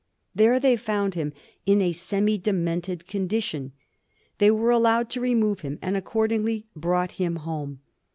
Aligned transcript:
There 0.33 0.59
they 0.59 0.77
found 0.77 1.13
him 1.13 1.31
in 1.67 1.79
a 1.79 1.91
semi 1.91 2.39
demented 2.39 3.05
condition. 3.05 3.71
They 4.39 4.49
were 4.49 4.71
allowed 4.71 5.11
to 5.11 5.21
remove 5.21 5.59
him, 5.59 5.77
and 5.79 5.95
accordingly 5.95 6.65
brought 6.75 7.11
him 7.21 7.35
home. 7.35 7.81